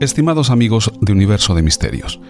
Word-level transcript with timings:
Estimados 0.00 0.48
amigos 0.48 0.90
de 1.02 1.12
Universo 1.12 1.54
de 1.54 1.60
Misterios, 1.60 2.20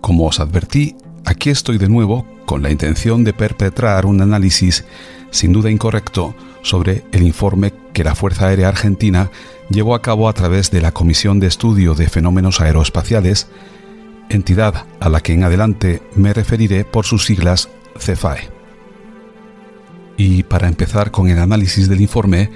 como 0.00 0.24
os 0.24 0.40
advertí, 0.40 0.96
aquí 1.26 1.50
estoy 1.50 1.76
de 1.76 1.86
nuevo 1.86 2.26
con 2.46 2.62
la 2.62 2.70
intención 2.70 3.22
de 3.22 3.34
perpetrar 3.34 4.06
un 4.06 4.22
análisis 4.22 4.86
sin 5.30 5.52
duda 5.52 5.70
incorrecto 5.70 6.34
sobre 6.62 7.04
el 7.12 7.24
informe 7.24 7.74
que 7.92 8.02
la 8.02 8.14
Fuerza 8.14 8.46
Aérea 8.46 8.68
Argentina 8.68 9.30
llevó 9.68 9.94
a 9.94 10.00
cabo 10.00 10.30
a 10.30 10.32
través 10.32 10.70
de 10.70 10.80
la 10.80 10.92
Comisión 10.92 11.38
de 11.38 11.48
Estudio 11.48 11.94
de 11.94 12.08
Fenómenos 12.08 12.62
Aeroespaciales, 12.62 13.48
entidad 14.30 14.86
a 14.98 15.10
la 15.10 15.20
que 15.20 15.34
en 15.34 15.44
adelante 15.44 16.00
me 16.14 16.32
referiré 16.32 16.86
por 16.86 17.04
sus 17.04 17.26
siglas 17.26 17.68
CEFAE. 17.98 18.48
Y 20.16 20.44
para 20.44 20.66
empezar 20.66 21.10
con 21.10 21.28
el 21.28 21.38
análisis 21.38 21.90
del 21.90 22.00
informe, 22.00 22.50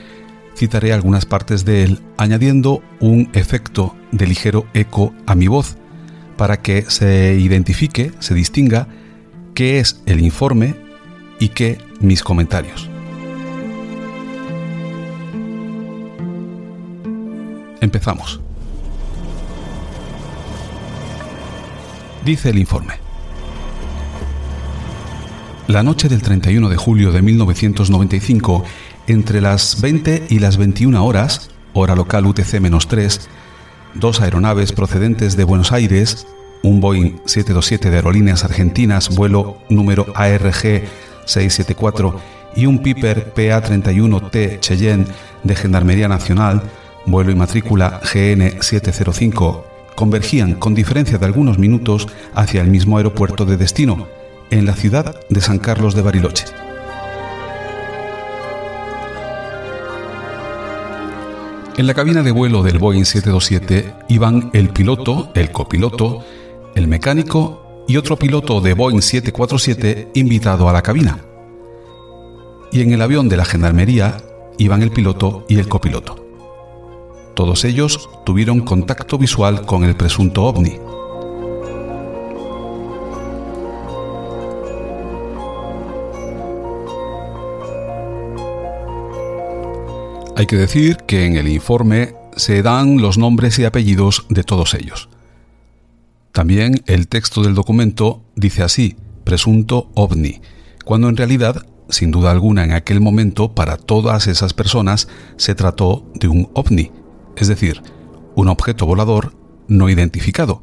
citaré 0.57 0.95
algunas 0.95 1.27
partes 1.27 1.67
de 1.67 1.83
él 1.83 1.99
añadiendo 2.17 2.83
un 3.01 3.29
efecto 3.35 3.95
de 4.13 4.27
ligero 4.27 4.67
eco 4.75 5.13
a 5.27 5.35
mi 5.35 5.49
voz 5.49 5.77
para 6.37 6.63
que 6.63 6.83
se 6.89 7.35
identifique, 7.35 8.13
se 8.21 8.35
distinga 8.35 8.87
qué 9.55 9.81
es 9.81 10.01
el 10.07 10.21
informe 10.21 10.77
y 11.39 11.49
qué 11.49 11.79
mis 12.01 12.23
comentarios. 12.23 12.89
Empezamos. 17.81 18.41
Dice 22.25 22.51
el 22.51 22.59
informe. 22.59 22.95
La 25.67 25.83
noche 25.83 26.09
del 26.09 26.23
31 26.23 26.69
de 26.69 26.77
julio 26.77 27.13
de 27.13 27.23
1995, 27.23 28.63
entre 29.07 29.41
las 29.41 29.81
20 29.81 30.27
y 30.29 30.39
las 30.39 30.57
21 30.57 31.05
horas, 31.05 31.51
hora 31.73 31.97
local 31.97 32.25
UTC-3, 32.27 33.21
dos 33.95 34.21
aeronaves 34.21 34.73
procedentes 34.73 35.37
de 35.37 35.45
Buenos 35.45 35.73
Aires, 35.73 36.27
un 36.63 36.81
Boeing 36.81 37.19
727 37.25 37.91
de 37.91 37.97
Aerolíneas 37.97 38.45
Argentinas, 38.45 39.15
vuelo 39.15 39.59
número 39.69 40.07
ARG 40.15 40.83
674, 41.25 42.21
y 42.57 42.67
un 42.67 42.81
Piper 42.81 43.33
PA-31T 43.33 44.61
Cheyenne 44.61 45.07
de 45.43 45.55
Gendarmería 45.55 46.09
Nacional, 46.09 46.63
vuelo 47.07 47.31
y 47.31 47.35
matrícula 47.35 48.01
GN 48.03 48.63
705, 48.63 49.67
convergían 49.95 50.55
con 50.55 50.75
diferencia 50.75 51.19
de 51.19 51.27
algunos 51.27 51.59
minutos 51.59 52.09
hacia 52.35 52.63
el 52.63 52.69
mismo 52.69 52.97
aeropuerto 52.97 53.45
de 53.45 53.57
destino, 53.57 54.09
en 54.51 54.67
la 54.67 54.75
ciudad 54.75 55.17
de 55.29 55.41
San 55.41 55.59
Carlos 55.59 55.95
de 55.95 56.03
Bariloche. 56.03 56.72
En 61.79 61.87
la 61.87 61.95
cabina 61.95 62.23
de 62.23 62.33
vuelo 62.33 62.63
del 62.63 62.79
Boeing 62.79 63.07
727 63.07 63.95
iban 64.09 64.51
el 64.53 64.69
piloto, 64.69 65.31
el 65.35 65.51
copiloto, 65.51 66.23
el 66.75 66.87
mecánico 66.87 67.85
y 67.89 67.97
otro 67.97 68.19
piloto 68.19 68.61
de 68.61 68.75
Boeing 68.75 69.01
747 69.01 70.11
invitado 70.13 70.69
a 70.69 70.75
la 70.75 70.83
cabina. 70.83 71.21
Y 72.73 72.83
en 72.83 72.93
el 72.93 73.01
avión 73.01 73.31
de 73.31 73.39
la 73.39 73.47
Gendarmería 73.47 74.19
iban 74.59 74.83
el 74.83 74.91
piloto 74.91 75.47
y 75.49 75.59
el 75.59 75.69
copiloto. 75.69 76.23
Todos 77.35 77.65
ellos 77.65 78.11
tuvieron 78.27 78.61
contacto 78.61 79.17
visual 79.17 79.65
con 79.65 79.85
el 79.85 79.97
presunto 79.97 80.45
ovni. 80.45 80.79
Hay 90.35 90.47
que 90.47 90.57
decir 90.57 90.97
que 91.07 91.27
en 91.27 91.37
el 91.37 91.47
informe 91.47 92.15
se 92.37 92.63
dan 92.63 93.03
los 93.03 93.19
nombres 93.19 93.59
y 93.59 93.67
apellidos 93.67 94.25
de 94.31 94.45
todos 94.45 94.73
ellos. 94.73 95.11
También 96.33 96.83
el 96.87 97.07
texto 97.07 97.43
del 97.43 97.55
documento 97.55 98.23
dice 98.35 98.63
así, 98.63 98.97
presunto 99.25 99.91
ovni, 99.95 100.41
cuando 100.87 101.11
en 101.11 101.19
realidad, 101.19 101.67
sin 101.91 102.11
duda 102.11 102.31
alguna 102.31 102.65
en 102.65 102.73
aquel 102.73 103.01
momento, 103.01 103.55
para 103.55 103.77
todas 103.77 104.27
esas 104.27 104.55
personas 104.55 105.07
se 105.37 105.55
trató 105.55 106.07
de 106.15 106.29
un 106.29 106.49
ovni, 106.55 106.91
es 107.37 107.49
decir, 107.49 107.83
un 108.35 108.49
objeto 108.49 108.87
volador 108.87 109.35
no 109.69 109.91
identificado. 109.91 110.63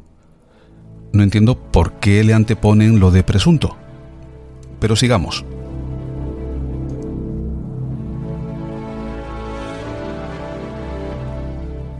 No 1.12 1.22
entiendo 1.22 1.56
por 1.56 2.00
qué 2.00 2.24
le 2.24 2.34
anteponen 2.34 2.98
lo 2.98 3.12
de 3.12 3.22
presunto. 3.22 3.76
Pero 4.80 4.96
sigamos. 4.96 5.44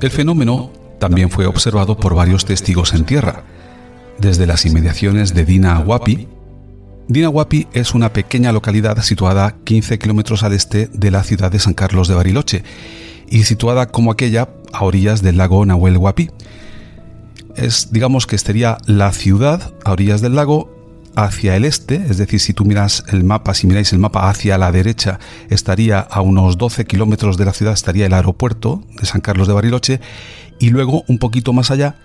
El 0.01 0.11
fenómeno 0.11 0.71
también 0.99 1.31
fue 1.31 1.45
observado 1.45 1.97
por 1.97 2.15
varios 2.15 2.47
testigos 2.47 2.95
en 2.95 3.05
tierra, 3.05 3.45
desde 4.19 4.47
las 4.47 4.65
inmediaciones 4.65 5.35
de 5.35 5.45
Dinahuapi. 5.45 6.27
Dinahuapi 7.09 7.67
es 7.75 7.95
una 7.95 8.13
pequeña 8.13 8.53
localidad 8.53 9.03
situada 9.03 9.57
15 9.65 9.99
kilómetros 9.99 10.43
al 10.43 10.55
este 10.55 10.87
de 10.87 11.11
la 11.11 11.23
ciudad 11.23 11.53
de 11.53 11.59
San 11.59 11.75
Carlos 11.75 12.09
de 12.09 12.15
Bariloche 12.15 12.65
y 13.29 13.45
situada 13.45 13.89
como 13.89 14.11
aquella 14.11 14.49
a 14.73 14.85
orillas 14.85 15.21
del 15.21 15.37
lago 15.37 15.67
Nahuel 15.67 15.99
Huapi. 15.99 16.31
Es, 17.57 17.93
digamos 17.93 18.27
que 18.27 18.37
estaría 18.37 18.79
la 18.87 19.13
ciudad 19.13 19.75
a 19.85 19.93
orillas 19.93 20.23
del 20.23 20.35
lago 20.35 20.80
hacia 21.17 21.57
el 21.57 21.65
este, 21.65 21.97
es 21.97 22.19
decir, 22.19 22.41
si 22.41 22.55
tú 22.55 22.65
miras 22.65 23.05
el 23.09 23.25
mapa, 23.25 23.55
si 23.55 23.67
miráis 23.67 23.93
el 23.93 23.99
mapa 23.99 24.29
hacia 24.29 24.59
la 24.59 24.73
derecha, 24.73 25.19
estaría 25.49 26.01
a 26.01 26.21
unos 26.21 26.59
12 26.59 26.85
kilómetros 26.87 27.37
de 27.37 27.45
la 27.45 27.53
ciudad, 27.53 27.75
estaría 27.75 28.07
el 28.07 28.13
aeropuerto 28.13 28.85
de 29.01 29.07
San 29.07 29.21
Carlos 29.21 29.49
de 29.49 29.55
Bariloche, 29.55 30.01
y 30.59 30.71
luego 30.71 31.05
un 31.09 31.19
poquito 31.19 31.53
más 31.53 31.71
allá, 31.71 31.97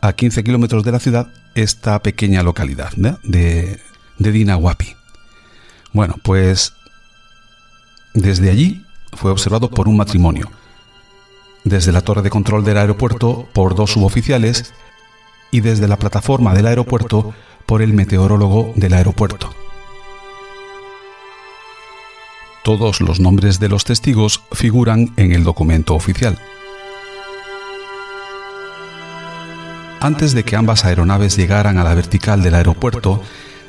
a 0.00 0.12
15 0.12 0.44
kilómetros 0.44 0.84
de 0.84 0.92
la 0.92 1.00
ciudad, 1.00 1.28
esta 1.54 2.00
pequeña 2.02 2.42
localidad 2.42 2.92
de, 2.92 3.80
de 4.18 4.32
Dinahuapi. 4.32 4.94
Bueno, 5.92 6.16
pues 6.22 6.74
desde 8.12 8.50
allí 8.50 8.84
fue 9.12 9.30
observado 9.30 9.70
por 9.70 9.88
un 9.88 9.96
matrimonio. 9.96 10.50
Desde 11.64 11.92
la 11.92 12.02
torre 12.02 12.22
de 12.22 12.30
control 12.30 12.64
del 12.64 12.78
aeropuerto 12.78 13.48
por 13.52 13.74
dos 13.74 13.92
suboficiales 13.92 14.72
y 15.50 15.60
desde 15.60 15.88
la 15.88 15.98
plataforma 15.98 16.54
del 16.54 16.66
aeropuerto 16.66 17.34
por 17.66 17.82
el 17.82 17.92
meteorólogo 17.92 18.72
del 18.76 18.94
aeropuerto. 18.94 19.54
Todos 22.62 23.00
los 23.00 23.20
nombres 23.20 23.60
de 23.60 23.68
los 23.68 23.84
testigos 23.84 24.42
figuran 24.52 25.12
en 25.16 25.32
el 25.32 25.44
documento 25.44 25.94
oficial. 25.94 26.38
Antes 30.00 30.34
de 30.34 30.44
que 30.44 30.56
ambas 30.56 30.84
aeronaves 30.84 31.36
llegaran 31.36 31.78
a 31.78 31.84
la 31.84 31.94
vertical 31.94 32.42
del 32.42 32.54
aeropuerto, 32.54 33.20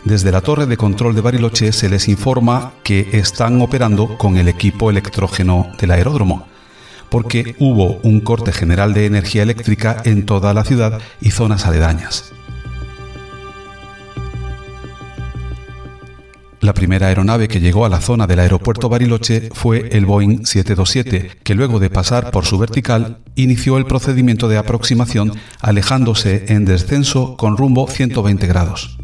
desde 0.03 0.31
la 0.31 0.41
torre 0.41 0.65
de 0.65 0.77
control 0.77 1.15
de 1.15 1.21
Bariloche 1.21 1.71
se 1.71 1.89
les 1.89 2.07
informa 2.07 2.73
que 2.83 3.09
están 3.13 3.61
operando 3.61 4.17
con 4.17 4.37
el 4.37 4.47
equipo 4.47 4.89
electrógeno 4.89 5.71
del 5.79 5.91
aeródromo, 5.91 6.47
porque 7.09 7.55
hubo 7.59 7.99
un 8.03 8.21
corte 8.21 8.51
general 8.51 8.93
de 8.93 9.05
energía 9.05 9.43
eléctrica 9.43 9.97
en 10.05 10.25
toda 10.25 10.53
la 10.53 10.63
ciudad 10.63 10.99
y 11.21 11.31
zonas 11.31 11.65
aledañas. 11.65 12.36
La 16.67 16.73
primera 16.73 17.07
aeronave 17.07 17.47
que 17.47 17.61
llegó 17.61 17.85
a 17.85 17.89
la 17.89 18.01
zona 18.01 18.27
del 18.27 18.39
aeropuerto 18.39 18.89
Bariloche 18.89 19.51
fue 19.53 19.87
el 19.93 20.05
Boeing 20.05 20.45
727, 20.45 21.39
que 21.41 21.55
luego 21.55 21.79
de 21.79 21.89
pasar 21.89 22.29
por 22.29 22.43
su 22.43 22.57
vertical 22.57 23.19
inició 23.35 23.77
el 23.77 23.85
procedimiento 23.85 24.49
de 24.49 24.57
aproximación 24.57 25.31
alejándose 25.61 26.43
en 26.49 26.65
descenso 26.65 27.37
con 27.37 27.55
rumbo 27.55 27.87
120 27.87 28.47
grados. 28.47 28.97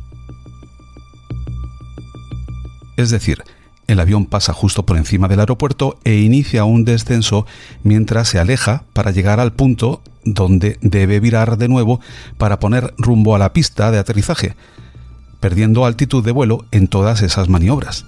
Es 2.98 3.12
decir, 3.12 3.42
el 3.88 4.02
avión 4.02 4.26
pasa 4.26 4.52
justo 4.52 4.86
por 4.86 4.98
encima 4.98 5.30
del 5.30 5.40
aeropuerto 5.40 5.98
e 6.04 6.18
inicia 6.18 6.66
un 6.66 6.84
descenso 6.84 7.46
mientras 7.82 8.28
se 8.28 8.40
aleja 8.40 8.84
para 8.92 9.12
llegar 9.12 9.40
al 9.40 9.54
punto 9.54 10.02
donde 10.26 10.80
debe 10.82 11.22
virar 11.22 11.58
de 11.58 11.70
nuevo 11.70 12.02
para 12.38 12.60
poner 12.60 12.94
rumbo 12.98 13.36
a 13.36 13.40
la 13.40 13.54
pista 13.54 13.90
de 13.90 14.00
aterrizaje, 14.00 14.54
perdiendo 15.44 15.86
altitud 15.86 16.24
de 16.24 16.32
vuelo 16.32 16.64
en 16.72 16.88
todas 16.88 17.22
esas 17.22 17.50
maniobras. 17.50 18.06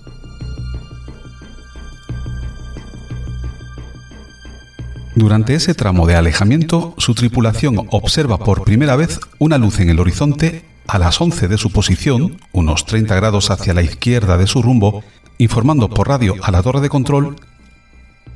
Durante 5.16 5.54
ese 5.54 5.74
tramo 5.74 6.08
de 6.08 6.16
alejamiento, 6.16 6.94
su 6.98 7.14
tripulación 7.14 7.88
observa 7.92 8.38
por 8.38 8.64
primera 8.64 8.96
vez 8.96 9.20
una 9.38 9.58
luz 9.58 9.82
en 9.82 9.90
el 9.90 10.00
horizonte 10.00 10.64
a 10.88 10.98
las 10.98 11.20
11 11.20 11.50
de 11.50 11.58
su 11.58 11.74
posición, 11.74 12.38
unos 12.54 12.86
30 12.86 13.14
grados 13.16 13.52
hacia 13.52 13.74
la 13.74 13.81
izquierda 13.81 14.38
de 14.38 14.48
su 14.48 14.62
rumbo, 14.62 15.04
informando 15.38 15.90
por 15.90 16.08
radio 16.08 16.36
a 16.42 16.52
la 16.52 16.64
torre 16.64 16.80
de 16.80 16.88
control, 16.88 17.36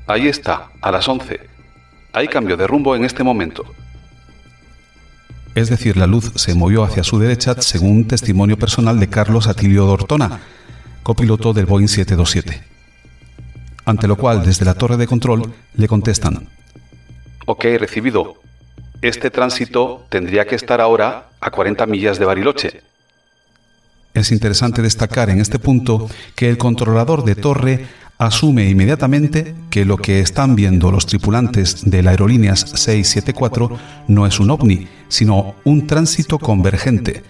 Ahí 0.08 0.28
está, 0.28 0.72
a 0.82 0.92
las 0.92 1.08
11. 1.08 1.40
Hay 2.12 2.28
cambio 2.28 2.58
de 2.58 2.68
rumbo 2.68 2.98
en 2.98 3.06
este 3.06 3.24
momento. 3.24 3.64
Es 5.56 5.70
decir, 5.70 5.98
la 5.98 6.08
luz 6.08 6.32
se 6.36 6.54
movió 6.54 6.84
hacia 6.84 7.04
su 7.04 7.20
derecha 7.20 7.56
según 7.62 8.08
testimonio 8.08 8.58
personal 8.58 9.00
de 9.00 9.10
Carlos 9.10 9.48
Atilio 9.48 9.86
Dortona, 9.86 10.40
copiloto 11.04 11.54
del 11.54 11.66
Boeing 11.66 11.88
727. 11.88 12.64
Ante 13.86 14.08
lo 14.08 14.16
cual, 14.16 14.46
desde 14.46 14.66
la 14.66 14.76
torre 14.76 14.98
de 14.98 15.08
control, 15.08 15.52
le 15.74 15.88
contestan, 15.88 16.48
Ok, 17.52 17.66
recibido. 17.80 18.36
Este 19.02 19.32
tránsito 19.32 20.06
tendría 20.10 20.46
que 20.46 20.54
estar 20.54 20.80
ahora 20.80 21.30
a 21.42 21.50
40 21.50 21.88
millas 21.88 22.20
de 22.20 22.26
Bariloche. 22.26 22.82
Es 24.14 24.32
interesante 24.32 24.84
destacar 24.84 25.32
en 25.32 25.42
este 25.42 25.58
punto 25.58 26.08
que 26.36 26.48
el 26.48 26.60
controlador 26.60 27.24
de 27.24 27.34
torre 27.34 27.88
asume 28.20 28.70
inmediatamente 28.70 29.56
que 29.70 29.86
lo 29.86 29.98
que 29.98 30.20
están 30.20 30.56
viendo 30.56 30.92
los 30.92 31.06
tripulantes 31.06 31.90
de 31.90 32.04
la 32.04 32.12
aerolíneas 32.12 32.60
674 32.60 33.80
no 34.10 34.28
es 34.28 34.42
un 34.42 34.52
ovni, 34.52 34.88
sino 35.08 35.56
un 35.64 35.88
tránsito 35.88 36.38
convergente. 36.38 37.24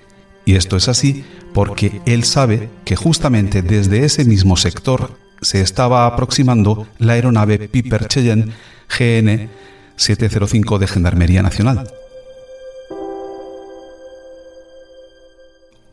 Y 0.46 0.56
esto 0.56 0.76
es 0.78 0.90
así 0.90 1.24
porque 1.54 2.02
él 2.08 2.24
sabe 2.24 2.70
que 2.86 2.96
justamente 2.96 3.62
desde 3.62 4.04
ese 4.04 4.26
mismo 4.26 4.58
sector 4.58 5.16
se 5.42 5.62
estaba 5.62 6.08
aproximando 6.08 6.88
la 6.98 7.14
aeronave 7.14 7.70
Piper 7.70 8.08
Cheyenne 8.08 8.52
GN 8.90 9.48
705 9.96 10.80
de 10.80 10.88
Gendarmería 10.88 11.44
Nacional. 11.44 11.88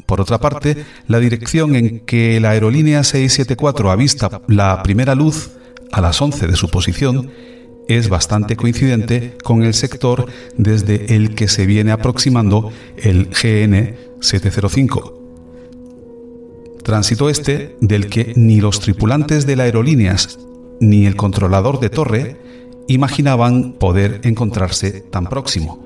Por 0.07 0.21
otra 0.21 0.39
parte, 0.39 0.85
la 1.09 1.19
dirección 1.19 1.75
en 1.75 2.01
que 2.01 2.39
la 2.41 2.51
aerolínea 2.51 3.03
674 3.03 3.91
avista 3.91 4.41
la 4.47 4.83
primera 4.83 5.15
luz 5.15 5.51
a 5.93 6.01
las 6.01 6.23
11 6.23 6.47
de 6.47 6.57
su 6.57 6.69
posición 6.69 7.31
es 7.89 8.09
bastante 8.09 8.57
coincidente 8.57 9.37
con 9.43 9.63
el 9.63 9.75
sector 9.75 10.27
desde 10.57 11.15
el 11.15 11.35
que 11.35 11.49
se 11.49 11.67
viene 11.67 11.93
aproximando 11.93 12.73
el 12.97 13.27
GN 13.31 13.95
705. 14.21 15.23
Tránsito 16.83 17.29
este 17.29 17.77
del 17.81 18.09
que 18.09 18.33
ni 18.37 18.61
los 18.61 18.81
tripulantes 18.81 19.47
de 19.47 19.57
la 19.57 19.65
aerolíneas 19.65 20.39
ni 20.81 21.07
el 21.07 21.17
controlador 21.17 21.81
de 21.81 21.91
torre 21.91 22.37
imaginaban 22.87 23.73
poder 23.73 24.21
encontrarse 24.23 25.01
tan 25.01 25.27
próximo. 25.27 25.86